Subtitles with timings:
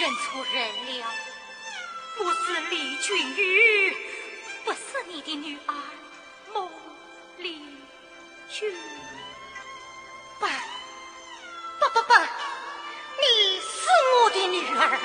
[0.00, 1.06] 认错人了，
[2.18, 3.96] 我是李俊玉，
[4.64, 5.74] 不是你的女儿
[6.52, 6.68] 孟
[7.36, 7.60] 丽
[8.48, 8.74] 君。
[10.40, 12.14] 不，不不不，
[13.20, 13.88] 你是
[14.22, 14.98] 我的女儿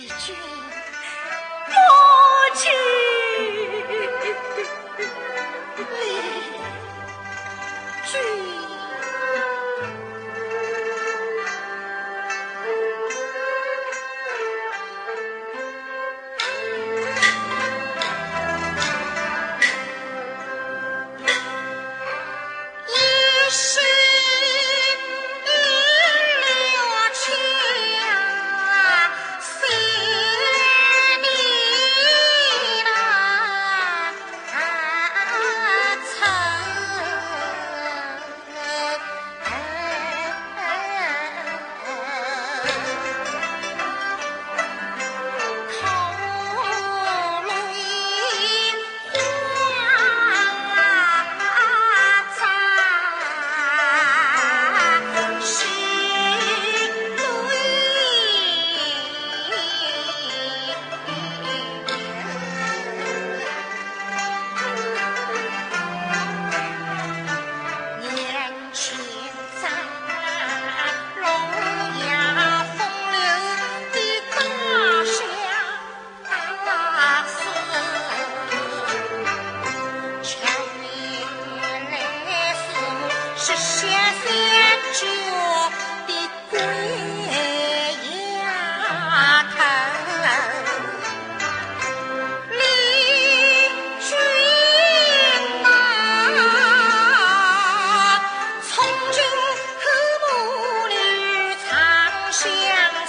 [0.00, 0.34] 离君
[1.66, 1.72] 不
[2.54, 2.70] 弃，
[5.76, 5.84] 离
[8.10, 8.49] 君。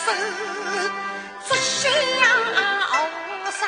[0.03, 0.07] 是
[1.47, 1.89] 做下
[2.89, 3.61] 和尚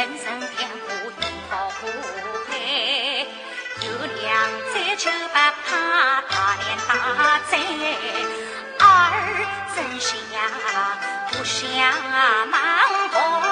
[0.00, 0.24] 人生
[0.56, 1.86] 天苦地饱苦
[2.48, 2.56] 海，
[3.82, 3.86] 有
[4.22, 4.24] 娘
[4.72, 6.90] 在就不怕大年大
[7.50, 7.52] 灾，
[8.78, 8.82] 二
[9.76, 10.10] 真想
[11.28, 11.60] 不想
[12.48, 12.56] 忙
[13.12, 13.49] 活？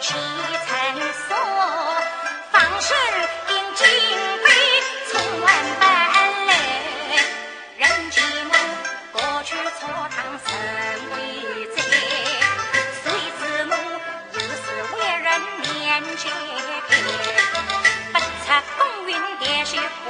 [0.00, 0.18] 七层
[1.26, 1.34] 锁，
[2.52, 2.96] 放身
[3.48, 3.84] 定金
[4.44, 4.46] 杯
[5.10, 5.46] 从万
[5.80, 5.82] 本
[6.46, 6.50] 来，
[7.78, 8.16] 人见
[8.48, 8.52] 我
[9.12, 9.80] 过去错
[10.14, 10.16] 堂
[10.46, 10.48] 甚
[11.10, 11.14] 为
[11.74, 11.76] 罪，
[13.02, 13.04] 虽
[13.38, 13.72] 知我
[14.34, 14.64] 又是
[14.94, 15.26] 为人
[15.62, 15.66] 面
[16.16, 16.22] 前
[16.88, 16.90] 开。
[18.12, 18.14] 不
[18.46, 18.46] 测
[18.78, 18.78] 风
[19.08, 19.10] 云
[19.40, 20.06] 迭雪花，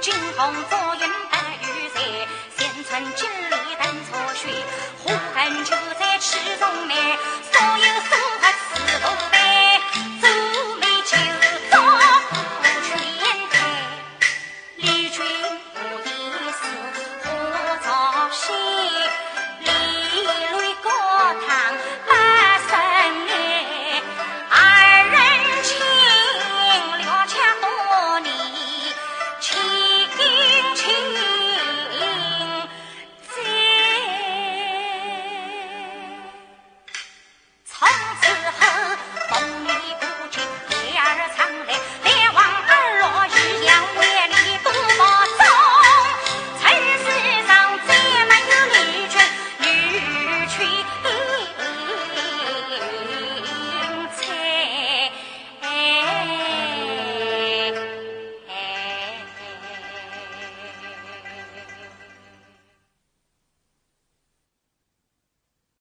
[0.00, 0.40] 惊鸿
[0.70, 1.96] 坐云白玉山，
[2.56, 3.28] 先存金